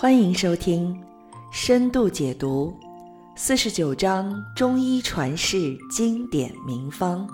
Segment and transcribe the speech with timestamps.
[0.00, 0.94] 欢迎收听
[1.50, 2.72] 《深度解读
[3.34, 7.26] 四十九章中医传世经典名方》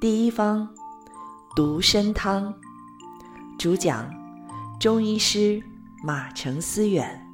[0.00, 0.68] 第一方
[1.54, 2.52] 独参汤，
[3.56, 4.12] 主讲
[4.80, 5.62] 中医师
[6.02, 7.24] 马成思远。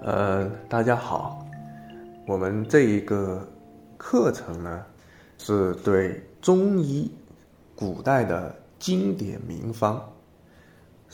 [0.00, 1.46] 呃，大家好，
[2.26, 3.46] 我们这一个
[3.98, 4.82] 课程呢，
[5.36, 7.12] 是对中医
[7.76, 10.02] 古代的经典名方。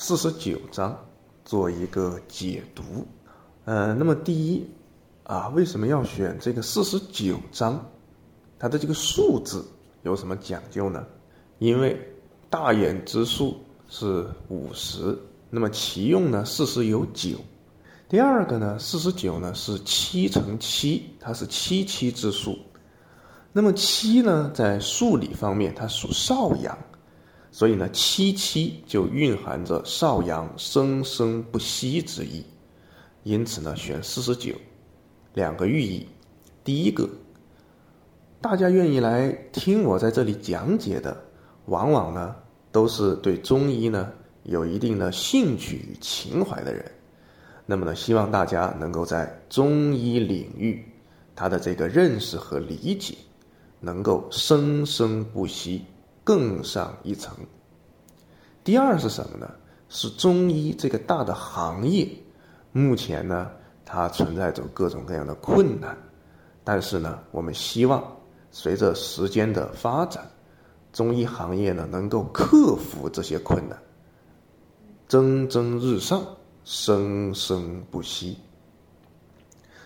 [0.01, 0.97] 四十九章
[1.45, 3.05] 做一个解读，
[3.65, 4.65] 呃，那么第一
[5.25, 7.85] 啊，为什么要选这个四十九章？
[8.61, 9.67] 它的这个数字
[10.05, 11.05] 有什么讲究呢？
[11.59, 12.01] 因为
[12.49, 13.57] 大衍之数
[13.89, 15.19] 是五十，
[15.51, 17.31] 那么其用呢，四十有九。
[18.09, 22.57] 第二个呢，四十九呢是七乘七，它是七七之数。
[23.53, 26.79] 那么七呢，在数理方面，它属少阳。
[27.59, 32.45] 所以呢，七七就蕴含着少阳生生不息之意，
[33.25, 34.55] 因此呢，选四十九，
[35.35, 36.07] 两个寓意。
[36.63, 37.11] 第一个，
[38.41, 41.21] 大家愿意来听我在这里讲解的，
[41.65, 42.37] 往往呢
[42.71, 44.13] 都是对中医呢
[44.45, 46.89] 有一定的兴趣与情怀的人。
[47.67, 50.87] 那么呢，希望大家能够在中医领域，
[51.35, 53.17] 他的这个认识和理解，
[53.81, 55.83] 能够生生不息。
[56.29, 57.35] 更上一层。
[58.63, 59.51] 第二是什么呢？
[59.89, 62.07] 是中医这个大的行业，
[62.71, 63.51] 目前呢，
[63.87, 65.97] 它存在着各种各样的困难，
[66.63, 68.05] 但是呢，我们希望
[68.51, 70.23] 随着时间的发展，
[70.93, 73.79] 中医行业呢能够克服这些困难，
[75.09, 76.23] 蒸蒸日上，
[76.63, 78.37] 生生不息。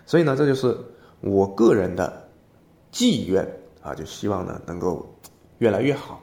[0.06, 0.76] 所以呢，这就是
[1.20, 2.28] 我个人的
[2.90, 3.48] 寄愿
[3.80, 5.08] 啊，就希望呢能够
[5.58, 6.20] 越来越好。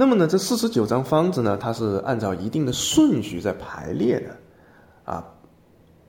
[0.00, 4.34] 那么呢，这四十九张方子呢，它是按照一定的顺序在排列的，
[5.04, 5.22] 啊，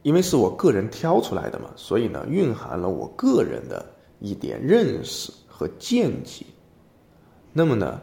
[0.01, 3.85] 因为是我个人挑出来的嘛，所以呢，蕴含了我个人的
[4.19, 6.45] 一点认识和见解。
[7.51, 7.99] 那么呢，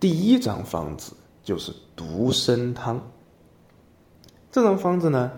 [0.00, 1.12] 第一张方子
[1.44, 3.00] 就是独参汤。
[4.50, 5.30] 这张方子呢，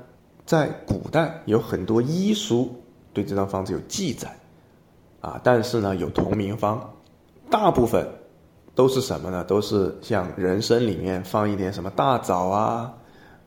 [0.46, 2.74] 在古代有很多医书
[3.12, 4.34] 对这张方子有记载，
[5.20, 6.90] 啊，但是呢，有同名方，
[7.50, 8.08] 大部分。
[8.78, 9.42] 都是什么呢？
[9.42, 12.94] 都是像人参里面放一点什么大枣啊，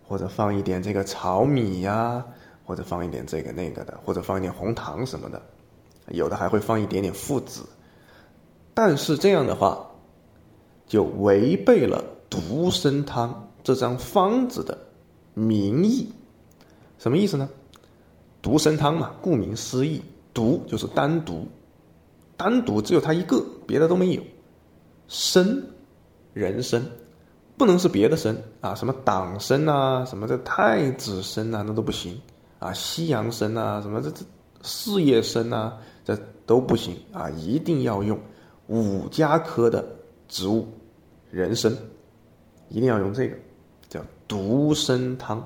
[0.05, 2.21] 或者放一点这个炒米呀，
[2.65, 5.41] 或者放一点这个那个的，或者放一点红糖什么的，
[6.09, 7.61] 有的还会放一点点附子。
[8.73, 9.89] 但是这样的话，
[10.85, 14.77] 就违背了独参汤这张方子的
[15.33, 16.11] 名义。
[16.97, 17.49] 什么意思呢？
[18.41, 20.01] 独参汤嘛，顾名思义，
[20.33, 21.47] 独就是单独，
[22.35, 24.21] 单独只有它一个，别的都没有。
[25.13, 25.61] 参，
[26.31, 26.81] 人参，
[27.57, 32.17] 不能是别的参啊，什么党参啊，什么这太子参啊，那都不行
[32.59, 34.23] 啊，西洋参啊，什么这这
[34.61, 38.17] 四叶参啊，这都不行啊，一定要用
[38.67, 39.85] 五加科的
[40.29, 40.65] 植物
[41.29, 41.69] 人参，
[42.69, 43.35] 一定要用这个
[43.89, 45.45] 叫独参汤。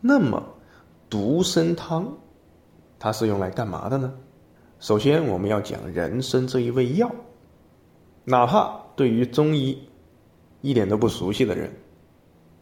[0.00, 0.40] 那么
[1.10, 2.16] 独参汤
[3.00, 4.14] 它是用来干嘛的呢？
[4.78, 7.10] 首先我们要讲人参这一味药。
[8.24, 9.78] 哪怕对于中医
[10.62, 11.70] 一点都不熟悉的人，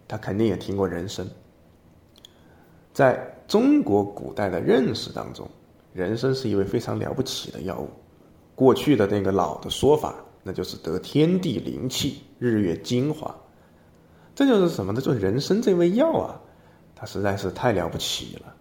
[0.09, 1.27] 他肯定也听过人参。
[2.93, 5.49] 在中国古代的认识当中，
[5.93, 7.89] 人参是一味非常了不起的药物。
[8.55, 13.35] 过去的那个老的说法，那就是得天地灵气、日月精华。
[14.35, 15.01] 这就是什么呢？
[15.01, 16.41] 就是人参这味药啊，
[16.95, 18.55] 它实在是太了不起了。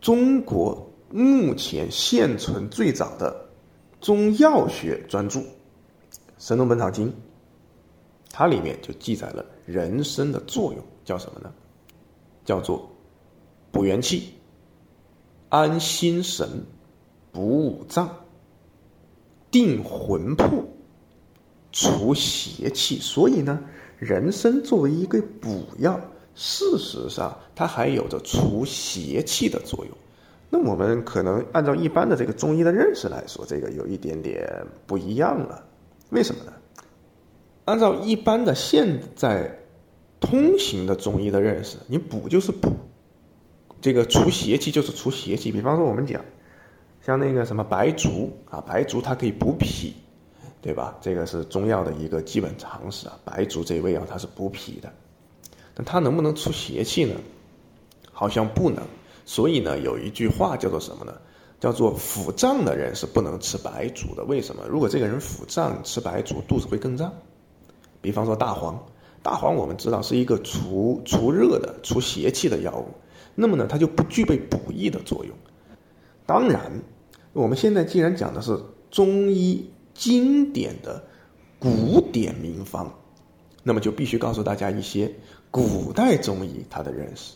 [0.00, 3.48] 中国目前现存最早的
[4.00, 5.40] 中药学专著。
[6.38, 7.08] 《神农本草经》，
[8.30, 11.52] 它里面就记载了人参的作用，叫什么呢？
[12.44, 12.90] 叫做
[13.70, 14.34] 补元气、
[15.48, 16.46] 安心神、
[17.32, 18.10] 补五脏、
[19.50, 20.62] 定魂魄、
[21.72, 22.98] 除邪气。
[22.98, 23.58] 所以呢，
[23.98, 25.98] 人参作为一个补药，
[26.34, 29.96] 事实上它还有着除邪气的作用。
[30.50, 34.46] 那我们可能按照一般的这个中医的认识来说，这个有一点点
[34.86, 35.64] 不一样了。
[36.14, 36.52] 为什么呢？
[37.64, 39.58] 按照一般的现在
[40.20, 42.70] 通行的中医的认识，你补就是补，
[43.80, 45.50] 这个除邪气就是除邪气。
[45.50, 46.24] 比方说，我们讲
[47.04, 49.92] 像那个什么白术啊，白术它可以补脾，
[50.62, 50.96] 对吧？
[51.00, 53.18] 这个是中药的一个基本常识啊。
[53.24, 54.92] 白术这味药它是补脾的，
[55.74, 57.16] 但它能不能除邪气呢？
[58.12, 58.84] 好像不能。
[59.24, 61.12] 所以呢，有一句话叫做什么呢？
[61.64, 64.64] 叫做腹胀的人是不能吃白术的，为什么？
[64.68, 67.10] 如果这个人腹胀，吃白术肚子会更胀。
[68.02, 68.78] 比方说大黄，
[69.22, 72.88] 大黄我们知道是一个除除热的、除邪气的药物，
[73.34, 75.34] 那么呢，它就不具备补益的作用。
[76.26, 76.70] 当然，
[77.32, 78.60] 我们现在既然讲的是
[78.90, 81.02] 中医经典的
[81.58, 82.92] 古典名方，
[83.62, 85.10] 那么就必须告诉大家一些
[85.50, 87.32] 古代中医它的认识。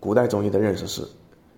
[0.00, 1.08] 古代中医的认识是，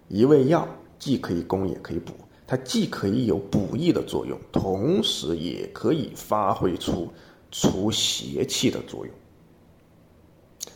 [0.07, 0.69] 一味药
[0.99, 2.13] 既可以攻也可以补，
[2.47, 7.09] 它既可以有补益的作用，同时也可以发挥出
[7.51, 9.15] 除邪气的作用。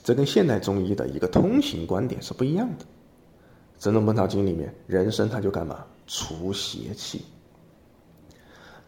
[0.04, 2.84] 这跟现代中医的一个通行观点是不一样的。
[3.84, 5.84] 《神农本草经》里面，人参它就干嘛？
[6.06, 7.24] 除邪气。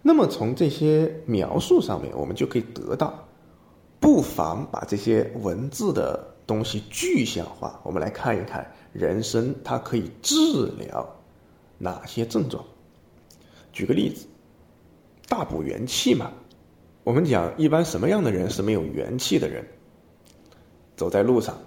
[0.03, 3.27] 那么从这些描述上面，我们就可以得到，
[3.99, 7.81] 不妨把这些文字的东西具象化。
[7.83, 10.35] 我们来看一看，人参它可以治
[10.79, 11.09] 疗
[11.79, 12.65] 哪些症状？
[13.73, 14.27] 举个例子，
[15.29, 16.31] 大补元气嘛。
[17.03, 19.63] 我们讲，一般什么样的人是没有元气的人？
[20.97, 21.59] 走在路上，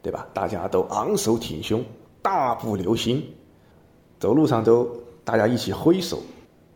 [0.00, 0.26] 对吧？
[0.32, 1.84] 大家都昂首挺胸，
[2.22, 3.22] 大步流星，
[4.20, 4.88] 走路上都
[5.24, 6.22] 大家一起挥手，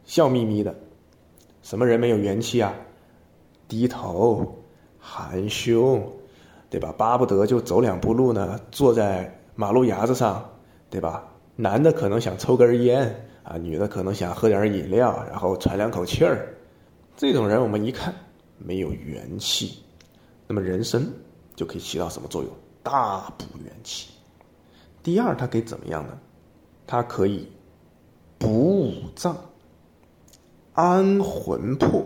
[0.05, 0.75] 笑眯眯的。
[1.63, 2.75] 什么人没有元气啊？
[3.69, 4.59] 低头，
[4.99, 6.13] 含胸，
[6.69, 6.93] 对吧？
[6.99, 10.45] 巴不得就走两步路呢，坐在马路牙子上，
[10.91, 11.30] 对吧？
[11.61, 16.55] 男的可能想抽根烟啊，女的可能想喝点饮料，然后喘两口气儿。
[17.17, 18.15] 这种人我们一看
[18.57, 19.83] 没有元气，
[20.47, 21.05] 那么人参。
[21.57, 22.51] 就可以起到什么作用？
[22.83, 24.09] 大补元气。
[25.03, 26.19] 第二，它可以怎么样呢？
[26.87, 27.47] 它可以
[28.39, 29.37] 补五脏、
[30.73, 32.03] 安魂魄、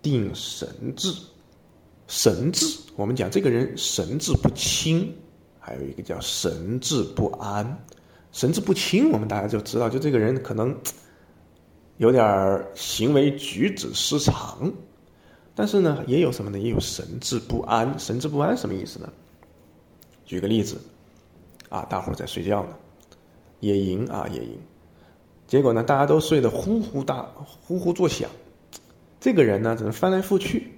[0.00, 1.12] 定神志。
[2.06, 5.12] 神志，我们讲这个人神志不清，
[5.58, 7.66] 还有一个叫神志不安。
[8.34, 10.76] 神志不清，我们大家就知道，就这个人可能
[11.98, 14.72] 有点行为举止失常。
[15.54, 16.58] 但是呢，也有什么呢？
[16.58, 17.96] 也有神志不安。
[17.96, 19.08] 神志不安什么意思呢？
[20.24, 20.76] 举个例子，
[21.68, 22.70] 啊，大伙儿在睡觉呢，
[23.60, 24.58] 野营啊，野营，
[25.46, 28.28] 结果呢，大家都睡得呼呼大，呼呼作响。
[29.20, 30.72] 这个人呢，只能翻来覆去，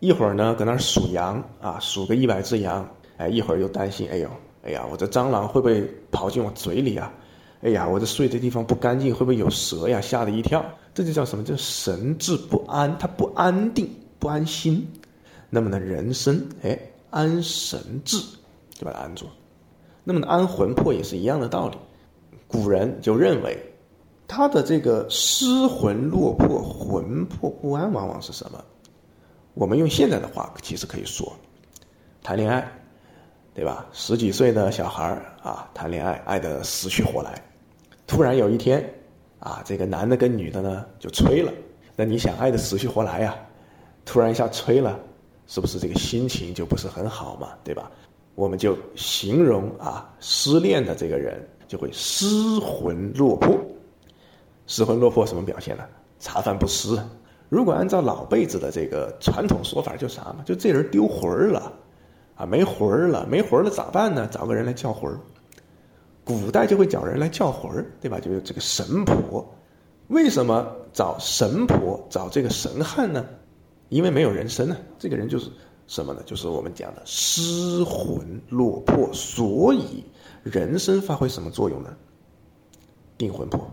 [0.00, 2.88] 一会儿呢，搁那儿数羊啊，数个一百只羊，
[3.18, 4.30] 哎，一会儿又担心，哎呦，
[4.68, 7.10] 哎呀，我这蟑螂会不会跑进我嘴里啊？
[7.62, 9.98] 哎呀，我这睡的地方不干净，会不会有蛇呀？
[9.98, 10.62] 吓得一跳，
[10.92, 11.42] 这就叫什么？
[11.42, 13.88] 叫神志不安，他不安定，
[14.18, 14.86] 不安心。
[15.48, 16.78] 那么呢，人参，哎，
[17.08, 18.18] 安神志，
[18.74, 19.24] 就把它安住。
[20.04, 21.78] 那么呢，安魂魄也是一样的道理。
[22.46, 23.58] 古人就认为，
[24.26, 28.62] 他的这个失魂落魄、魂魄不安，往往是什么？
[29.54, 31.32] 我们用现在的话，其实可以说，
[32.22, 32.70] 谈恋爱，
[33.58, 33.84] 对吧？
[33.92, 37.42] 十几岁的小孩啊，谈恋爱，爱得死去活来。
[38.06, 38.88] 突然有一天，
[39.40, 41.52] 啊，这个男的跟女的呢就吹了，
[41.96, 43.34] 那你想爱的死去活来呀，
[44.04, 44.96] 突然一下吹了，
[45.48, 47.90] 是不是这个心情就不是很好嘛，对吧？
[48.36, 52.26] 我们就形容啊，失恋的这个人就会失
[52.60, 53.58] 魂落魄。
[54.68, 55.82] 失魂落魄什么表现呢？
[56.20, 57.02] 茶饭不思。
[57.48, 60.44] 如果按照老辈子的这个传统说法，就啥嘛？
[60.46, 61.72] 就这人丢魂了，
[62.38, 64.28] 啊，没魂了，没魂了咋办呢？
[64.30, 65.18] 找个人来叫魂儿。
[66.24, 68.20] 古代就会找人来叫魂儿，对吧？
[68.20, 69.44] 就是这个神婆。
[70.06, 73.26] 为什么找神婆、找这个神汉呢？
[73.88, 74.76] 因为没有人参呢。
[75.00, 75.50] 这个人就是
[75.88, 76.22] 什么呢？
[76.24, 79.12] 就是我们讲的失魂落魄。
[79.12, 80.04] 所以
[80.44, 81.92] 人参发挥什么作用呢？
[83.16, 83.68] 定魂魄，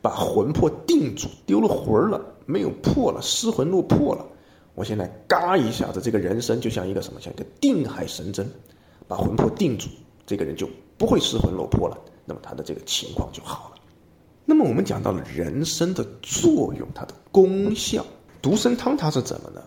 [0.00, 1.28] 把魂魄定住。
[1.46, 4.26] 丢了魂了，没有魄了，失魂落魄了。
[4.74, 7.20] 我现在嘎一下子，这个人参就像一个什么？
[7.20, 8.48] 像一个定海神针，
[9.06, 9.88] 把魂魄定住，
[10.26, 10.68] 这个人就。
[10.98, 13.76] 不会失魂落魄了，那么他的这个情况就好了。
[14.44, 18.06] 那么我们讲到了人参的作用，它的功效，
[18.40, 19.60] 独参汤它是怎么呢？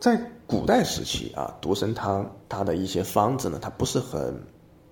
[0.00, 4.34] 在古代时期啊，独参汤它的一些方子呢，它不是很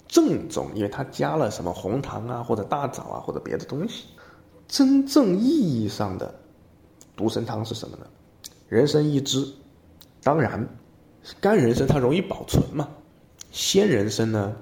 [0.06, 4.04] 正宗，因为它加了什么红糖啊，或者大枣啊，或者别的东西。
[4.68, 6.32] 真正意义上的
[7.16, 8.06] 独参汤是什么呢？
[8.68, 9.46] 人参一支，
[10.22, 10.66] 当然
[11.40, 12.88] 干人参它容易保存嘛，
[13.50, 14.54] 鲜人参呢？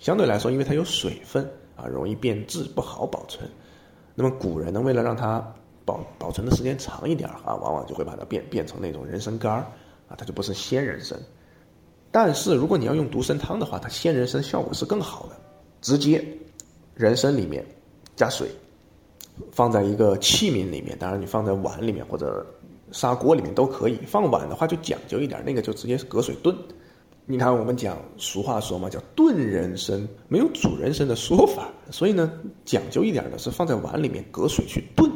[0.00, 3.48] 相对来说，因为它有水分啊，容易变质，不好保存。
[4.14, 5.40] 那么古人呢，为了让它
[5.84, 9.58] 保保存的时间长一点啊，往往就会把它变变成那种人参干儿
[10.08, 11.18] 啊，它就不是鲜人参。
[12.10, 15.36] 但是如果你要用独参汤的话，它鲜人参效果是更好的。
[15.80, 16.22] 直接
[16.94, 17.64] 人参里面
[18.16, 18.50] 加水，
[19.52, 22.44] 放在一个器皿里面，当然你放在碗里面或者
[22.92, 23.98] 砂锅里面都可以。
[24.06, 26.56] 放碗的话就讲究一点，那个就直接隔水炖。
[27.26, 31.68] 你看，我们讲俗话说嘛，叫炖人参，没有煮人参的说法。
[31.90, 32.32] 所以呢，
[32.64, 35.08] 讲究一点的是放在碗里面隔水去炖。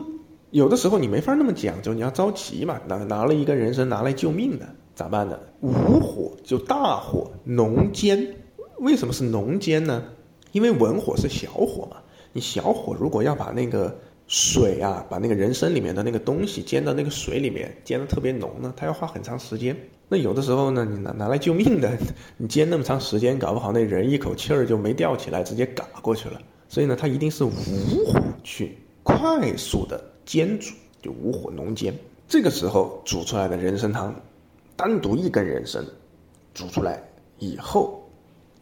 [0.50, 5.36] 有的时候你没法那么讲究，你要着急嘛， 拿拿了一根人参拿来救命的，咋办呢？
[5.60, 8.36] 无火就大火浓煎。
[8.78, 10.02] 为什么是浓煎呢？
[10.52, 11.96] 因为文火是小火嘛。
[12.32, 19.76] 你小火如果要把那个水啊，把那个人参里面的那个东西煎到那个水里面，煎的特别浓呢，它要花很长时间。
[20.08, 21.96] 那有的时候呢，你拿拿来救命的，
[22.36, 26.40] 你煎那么长时间，搞不好那人一口气儿就没吊起来，直接嘎过去了。
[26.68, 27.50] 所以呢，它一定是无
[28.06, 31.94] 火去快速的煎煮，就无火浓煎。
[32.26, 34.14] 这个时候煮出来的人参汤，
[34.74, 35.84] 单独一根人参
[36.54, 37.02] 煮出来
[37.38, 38.02] 以后，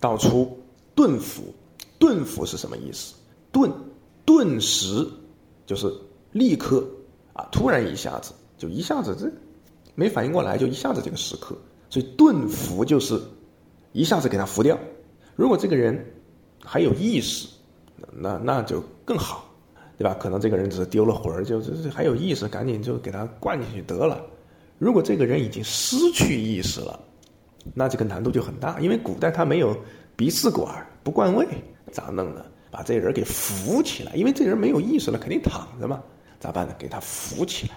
[0.00, 0.58] 倒出
[0.94, 1.44] 炖服。
[1.98, 3.14] 炖服是什么意思？
[3.52, 3.72] 炖，
[4.24, 5.06] 顿时
[5.66, 5.92] 就是
[6.32, 6.86] 立刻
[7.32, 9.30] 啊，突然一下子就一下子这
[9.94, 11.56] 没反应过来，就一下子这个时刻，
[11.90, 13.20] 所以顿服就是
[13.92, 14.78] 一下子给他服掉。
[15.36, 16.04] 如果这个人
[16.64, 17.48] 还有意识，
[18.10, 19.44] 那那就更好，
[19.96, 20.14] 对吧？
[20.20, 24.20] 可能这个人只是丢了魂儿，就是还有意识，赶紧就给他灌进去得了。
[24.78, 26.98] 如果这个人已经失去意识了，
[27.74, 29.76] 那这个难度就很大，因为古代他没有
[30.16, 31.46] 鼻饲管，不灌胃，
[31.92, 32.44] 咋弄呢？
[32.72, 36.02] 把这人给扶起来，因为这人没有意识了，肯定躺着嘛，
[36.40, 36.74] 咋办呢？
[36.78, 37.74] 给他扶起来，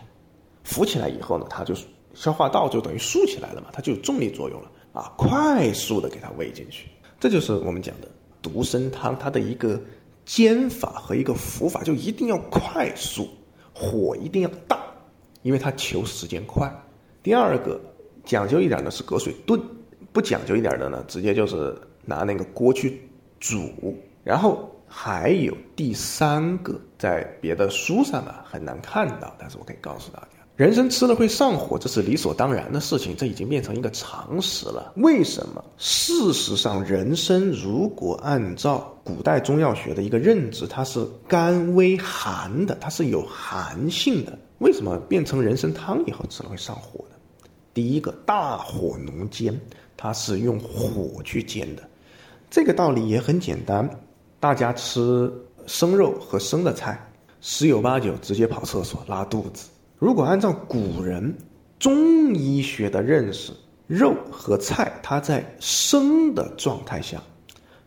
[0.63, 1.75] 扶起来以后呢，他就
[2.13, 6.87] 消化道就等于竖起来了嘛，它就有重力作用了啊，快速的给他喂进去。
[7.19, 8.07] 这就是我们讲的
[8.41, 9.77] 独参汤，它的一个
[10.23, 13.27] 煎法和一个服法，就一定要快速，
[13.73, 14.79] 火一定要大，
[15.41, 16.73] 因为它求时间快。
[17.21, 17.77] 第二个
[18.23, 19.61] 讲究一点的是隔水炖，
[20.13, 23.01] 不讲究一点的呢，直接就是拿那个锅去
[23.41, 23.69] 煮，
[24.23, 24.71] 然后。
[24.87, 34.93] 还有第三个，在别的书上呢很难看到，但是我可以告诉大家，人参吃了会上火，这是理所当然的事情，这已经变成一个常识了。
[34.95, 35.63] 为什么？
[35.77, 44.37] 事实上，人参如果按照古代中药学的一个认知，它是甘微寒的，它是有寒性的。
[44.59, 47.15] 为什么变成人参汤以后吃了会上火呢？
[47.73, 49.59] 第一个，大火浓煎，
[49.97, 51.83] 它是用火去煎的，
[52.49, 53.89] 这个道理也很简单。
[54.39, 55.31] 大家吃
[55.65, 56.99] 生肉和生的菜，
[57.41, 59.69] 十有八九直接跑厕所拉肚子。
[59.97, 61.35] 如果按照古人
[61.79, 63.51] 中医学的认识，
[63.87, 67.21] 肉和菜它在生的状态下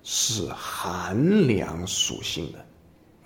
[0.03, 2.59] 是寒凉属性的。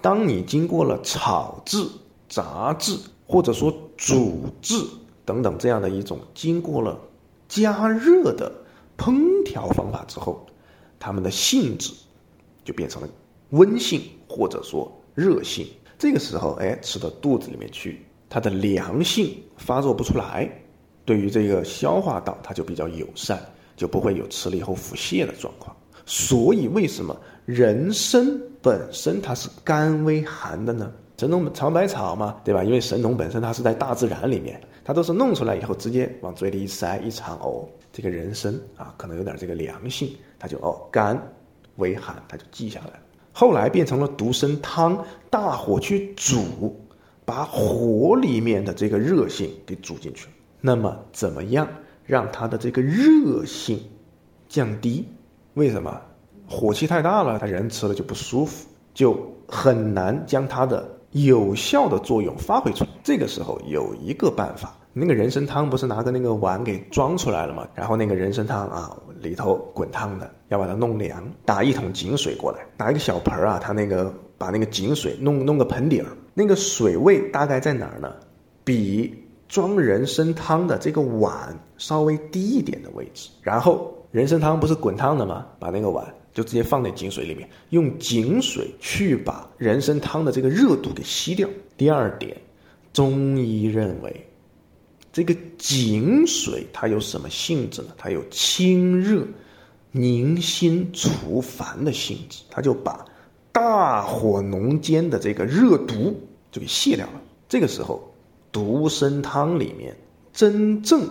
[0.01, 1.87] 当你经过了炒制、
[2.29, 4.75] 炸制或者说煮制
[5.25, 6.99] 等等这样的一种经过了
[7.49, 8.53] 加热的
[8.99, 10.45] 烹调方法之后，
[10.99, 11.93] 它们的性质
[12.65, 13.09] 就变成了。
[13.51, 15.67] 温性或者说热性，
[15.99, 20.51] 这个时候哎吃到肚子里面去，它的凉性发作不出来，
[21.05, 23.39] 对于这个消化道它就比较友善，
[23.77, 25.77] 就不会有吃了以后腹泻的状况。
[26.07, 28.27] 所以为什么人参
[28.61, 30.93] 本身它是甘微寒的呢？
[31.19, 32.65] 神农尝百草嘛，对吧？
[32.65, 41.17] 因为神农本身它是在大自然里面，它都是弄出来以后直接往嘴里一塞一尝，哦，这个人参啊可能有点这个凉性，它就哦甘
[41.77, 43.01] 微寒，它就记下来了。
[43.33, 46.79] 后来变成了独参汤，大火去煮，
[47.25, 50.29] 把火里面的这个热性给煮进去。
[50.61, 51.67] 那么怎么样
[52.05, 53.81] 让它的这个热性
[54.49, 55.07] 降低？
[55.55, 56.01] 为什么？
[56.47, 62.91] 火气太大了，他人吃了就不舒服，就很难将它的有效的作用发挥出来。
[63.03, 64.77] 这个时候有一个办法。
[64.93, 67.67] 那个人参汤不是拿个那个碗给装出来了吗？
[67.75, 78.13] 然后那个人参汤啊，里头滚烫的，要把它弄凉，打一桶井水过来，拿一个小盆啊，他那个把那个井水弄弄个盆底儿，那个水位大概在哪儿呢？
[78.63, 79.15] 比
[79.49, 83.31] 装人参汤的这个碗稍微低一点的位置。
[83.41, 85.47] 然后人参汤不是滚烫的吗？
[85.59, 91.49] 把那个碗就直接放在井水里面，用井水去把人参汤的这个热度给吸掉。
[91.77, 92.37] 第二点，
[92.93, 94.29] 中医认为。
[95.13, 97.89] 这个井水它有什么性质呢？
[97.99, 99.23] 它有清热、
[99.93, 103.05] 宁心、除烦的性质，它就把
[103.53, 106.19] 大火浓煎的这个热毒
[106.51, 107.21] 就给卸掉了。
[107.49, 108.03] 这个时候，
[108.51, 109.97] 独参汤里面
[110.33, 111.09] 真正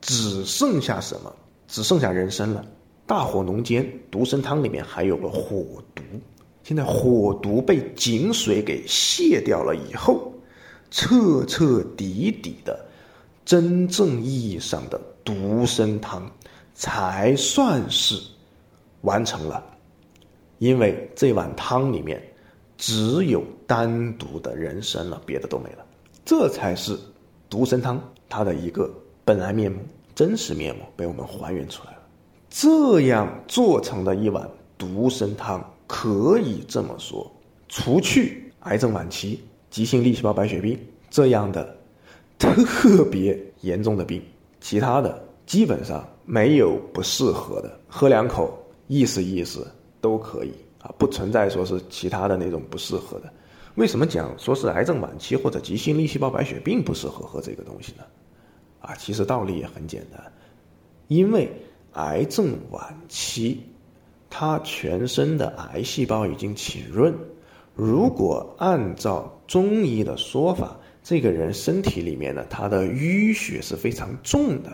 [0.00, 1.30] 只剩下什么？
[1.68, 2.64] 只剩下人参了。
[3.06, 6.02] 大火浓煎独参汤里面还有个火毒，
[6.62, 10.32] 现在火毒被井水给卸掉了以后，
[10.90, 12.86] 彻彻底底的。
[13.44, 16.30] 真正意义上的独参汤，
[16.74, 18.20] 才算是
[19.02, 19.64] 完成了，
[20.58, 22.22] 因为这碗汤里面
[22.76, 25.86] 只有单独的人参了，别的都没了，
[26.24, 26.98] 这才是
[27.48, 28.92] 独参汤它的一个
[29.24, 29.78] 本来面目、
[30.14, 31.98] 真实面目被我们还原出来了。
[32.50, 37.30] 这样做成的一碗独参汤，可以这么说，
[37.68, 39.40] 除去癌症晚期、
[39.70, 40.78] 急性粒细胞白血病
[41.08, 41.76] 这样的。
[42.36, 44.22] 特别严重的病，
[44.60, 49.66] 其他的基本上没有不适合的，喝两口意思意思
[50.00, 53.32] 都可以啊，不存在说是其他的那种不适合的。
[53.74, 58.04] 为什么讲说是癌症晚期或者急性粒细胞白血病不适合喝这个东西呢？
[58.80, 60.32] 啊，其实道理也很简单，
[61.08, 61.50] 因为
[61.94, 63.60] 癌症晚期，
[64.30, 67.12] 他全身的癌细胞已经浸润，
[67.74, 74.70] 如果按照中医的说法，这个人身体里面呢，他的淤血是非常重的。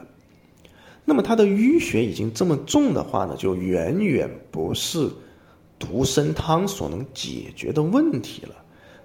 [1.10, 5.10] 那么他的淤血已经这么重的话呢，就远远不是
[5.76, 8.54] 独参汤所能解决的问题了。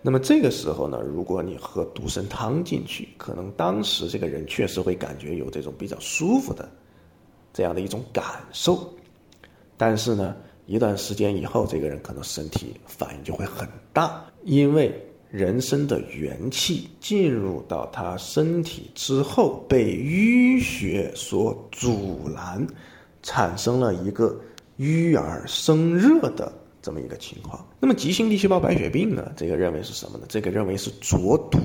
[0.03, 6.69] 那么这个时候呢，如果你喝独参汤进去，可能当时这个人确实会感觉有这种比较舒服的
[7.51, 8.87] 这样的一种感受，
[9.75, 10.35] 但是呢，
[10.67, 14.93] 一段时间以后，这个人可能身体反应就会很大，因为
[15.35, 22.65] 人参的元气进入到他身体之后，被淤血所阻拦，
[23.21, 24.39] 产生了一个
[24.77, 26.49] 淤而生热的。
[26.81, 29.29] 这么一个情况，那么急性粒细胞白血病呢？
[29.35, 30.25] 这个认为是什么呢？
[30.29, 31.59] 这个认为是浊毒，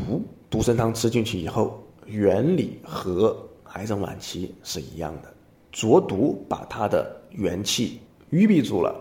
[0.49, 3.37] 独参汤吃进去以后，原理和
[3.75, 5.33] 癌症晚期是一样的，
[5.71, 8.01] 浊毒把它的元气
[8.31, 8.95] 淤闭住了，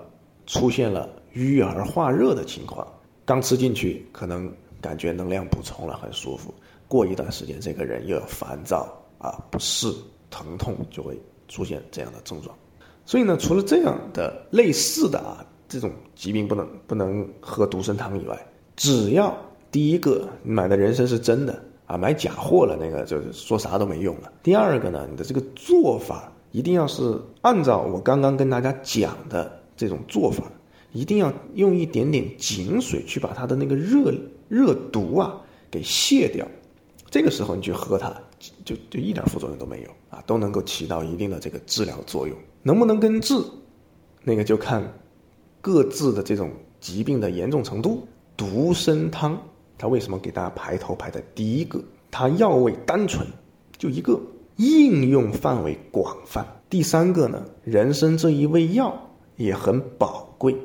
[0.45, 2.85] 出现了淤而化热的情况。
[3.29, 6.51] 刚吃进去，可能感觉能量补充了，很舒服。
[6.87, 9.87] 过一段时间，这个人又要烦躁啊，不适、
[10.31, 11.15] 疼痛，就会
[11.47, 12.57] 出现这样的症状。
[13.05, 15.45] 所以呢，除了这样的类似的啊。
[15.71, 18.35] 这种疾病不能不能喝独参汤以外，
[18.75, 19.37] 只要
[19.69, 24.33] 第一个你买的人参是真的啊，买假货了那个就是说啥都没用了。
[24.41, 30.51] 第二个呢，你的这个做法一定要是按照我刚刚跟大家讲的这种做法，
[30.91, 34.13] 一定要用一点点井水去把它的那个热
[34.47, 36.47] 热毒啊给卸掉。
[37.09, 38.13] 这个时候你去喝它，
[38.63, 42.37] 就就一点副作用都没有啊，都能够起到一定的这个治疗作用。
[42.61, 43.35] 能不能根治，
[44.23, 44.83] 那个就看。
[45.61, 46.49] 各自的这种
[46.79, 49.37] 疾病的严重程度，独参汤
[49.77, 51.83] 它为什么给大家排头排在第一个？
[52.09, 53.27] 它药味单纯，
[53.77, 54.17] 就一个，
[54.55, 56.47] 应用范围广泛。
[56.69, 58.97] 第三个呢，人参这一味药
[59.35, 60.55] 也很宝贵，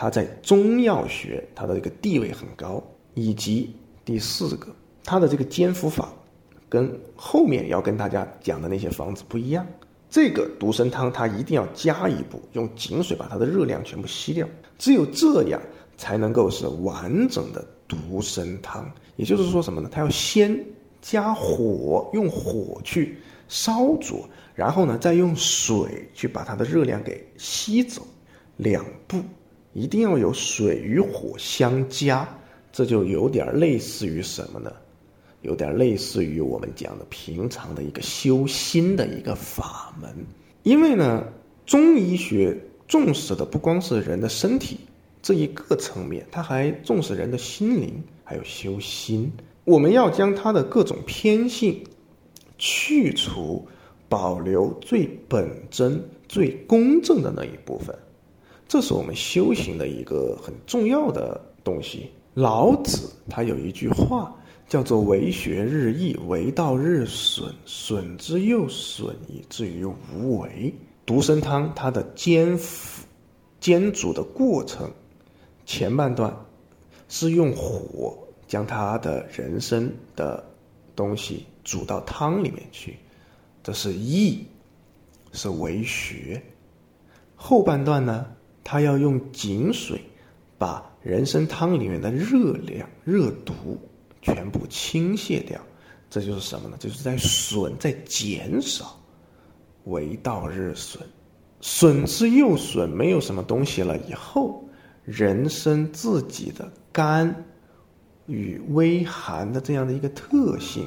[0.00, 2.80] 它在中药学它的一个地位很高。
[3.14, 4.68] 以及第四个，
[5.02, 6.12] 它的这个煎服法，
[6.68, 9.66] 跟后面要跟大家讲的那些方子不一样。
[10.08, 14.48] 这个独参汤，它一定要加一步，用井水把它的热量全部吸掉。
[14.78, 15.60] 只有这样，
[15.96, 18.88] 才能够是完整的独参汤。
[19.16, 19.88] 也就是说什么呢？
[19.90, 20.64] 它要先
[21.02, 28.06] 加火，用火去烧灼，然后呢，再用水去把它的热量给吸走。
[28.58, 29.20] 两步，
[29.78, 32.28] 一定要有水与火相加，
[32.72, 34.72] 这就有点类似于什么呢？
[35.42, 40.12] 有点类似于我们讲的平常的一个修心的一个法门，
[40.64, 41.24] 因为呢，
[41.64, 44.78] 中医学重视的不光是人的身体
[45.22, 49.32] 这一个层面，它还重视人的心灵，还有修心。
[49.64, 51.80] 我们要将它的各种偏性
[52.58, 53.64] 去除，
[54.08, 57.96] 保留最本真、最公正的那一部分，
[58.68, 62.08] 这是我们修行的一个很重要的东西。
[62.34, 64.32] 老子他有一句话。
[64.68, 69.82] 叫做为学日益，为道日损，损之又损，以至于
[70.14, 70.70] 无为。
[71.06, 72.60] 独参汤它的煎、
[73.60, 74.90] 煎煮的过程，
[75.64, 76.30] 前半段
[77.08, 78.14] 是用火
[78.46, 80.44] 将它的人参的
[80.94, 82.98] 东西煮到汤里面去，
[83.62, 84.44] 这是益，
[85.32, 86.42] 是为学。
[87.34, 88.26] 后半段呢，
[88.70, 89.98] 它要用井水
[90.58, 93.54] 把人参汤里面的热量、热毒。
[94.20, 95.58] 全部倾泻掉，
[96.10, 96.76] 这就是什么呢？
[96.78, 99.00] 就是在损，在减少，
[99.84, 101.00] 为道日损，
[101.60, 103.96] 损之又损，没有什么东西了。
[104.08, 104.62] 以后
[105.04, 107.32] 人参自己的肝
[108.26, 110.86] 与微寒的这样的一个特性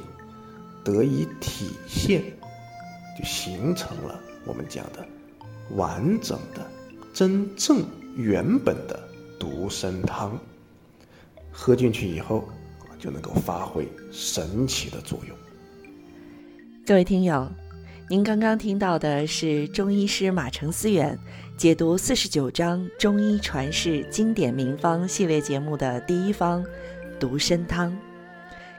[0.84, 2.22] 得以体现，
[3.18, 5.04] 就形成了我们讲的
[5.74, 6.64] 完整的、
[7.12, 7.84] 真正
[8.16, 8.98] 原本的
[9.38, 10.38] 独参汤。
[11.50, 12.48] 喝进去以后。
[13.02, 15.36] 就能够发挥神奇的作用。
[16.86, 17.50] 各位听友，
[18.08, 21.18] 您刚刚听到的是中医师马成思远
[21.56, 26.64] 解读四十九章中医传世经典名方系列节目的第一方
[27.18, 27.92] 独参汤。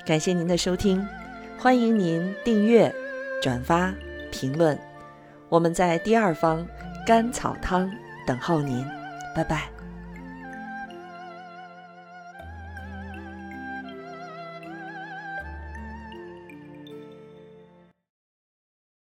[0.05, 1.05] 感谢您的收听，
[1.57, 2.95] 欢迎您订阅、
[3.41, 3.93] 转发、
[4.31, 4.79] 评论。
[5.49, 6.65] 我们在第二方
[7.05, 7.91] 甘草汤
[8.25, 8.85] 等候您，
[9.35, 9.72] 拜拜。